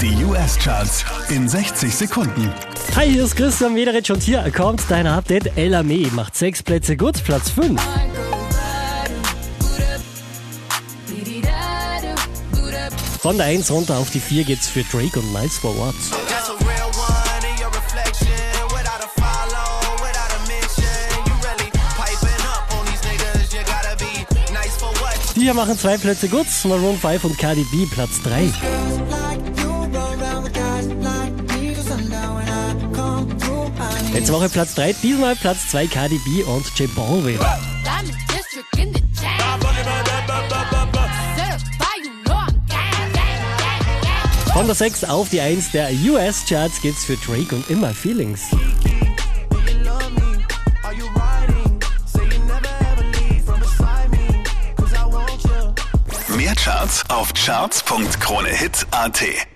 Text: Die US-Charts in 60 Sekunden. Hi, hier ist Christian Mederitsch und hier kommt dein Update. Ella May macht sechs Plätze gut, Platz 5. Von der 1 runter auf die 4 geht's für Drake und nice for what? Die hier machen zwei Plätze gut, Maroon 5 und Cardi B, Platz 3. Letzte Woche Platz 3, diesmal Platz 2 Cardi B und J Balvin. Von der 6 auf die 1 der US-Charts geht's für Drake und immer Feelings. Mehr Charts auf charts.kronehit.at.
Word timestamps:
Die 0.00 0.24
US-Charts 0.24 1.06
in 1.30 1.48
60 1.48 1.94
Sekunden. 1.94 2.52
Hi, 2.96 3.10
hier 3.10 3.24
ist 3.24 3.34
Christian 3.34 3.72
Mederitsch 3.72 4.10
und 4.10 4.22
hier 4.22 4.44
kommt 4.54 4.82
dein 4.90 5.06
Update. 5.06 5.56
Ella 5.56 5.82
May 5.82 6.10
macht 6.12 6.36
sechs 6.36 6.62
Plätze 6.62 6.98
gut, 6.98 7.24
Platz 7.24 7.48
5. 7.50 7.80
Von 13.20 13.38
der 13.38 13.46
1 13.46 13.70
runter 13.70 13.96
auf 13.96 14.10
die 14.10 14.20
4 14.20 14.44
geht's 14.44 14.68
für 14.68 14.82
Drake 14.82 15.18
und 15.18 15.32
nice 15.32 15.56
for 15.56 15.74
what? 15.78 15.94
Die 25.36 25.40
hier 25.40 25.54
machen 25.54 25.78
zwei 25.78 25.96
Plätze 25.96 26.28
gut, 26.28 26.46
Maroon 26.64 26.98
5 26.98 27.24
und 27.24 27.38
Cardi 27.38 27.64
B, 27.70 27.86
Platz 27.86 28.20
3. 28.22 28.52
Letzte 34.12 34.32
Woche 34.32 34.48
Platz 34.48 34.74
3, 34.74 34.94
diesmal 35.02 35.36
Platz 35.36 35.68
2 35.68 35.86
Cardi 35.86 36.18
B 36.18 36.42
und 36.42 36.66
J 36.78 36.92
Balvin. 36.94 37.38
Von 44.52 44.66
der 44.66 44.74
6 44.74 45.04
auf 45.04 45.28
die 45.28 45.40
1 45.40 45.72
der 45.72 45.90
US-Charts 45.92 46.80
geht's 46.80 47.04
für 47.04 47.16
Drake 47.16 47.54
und 47.54 47.68
immer 47.68 47.92
Feelings. 47.92 48.40
Mehr 56.36 56.54
Charts 56.54 57.04
auf 57.10 57.32
charts.kronehit.at. 57.34 59.55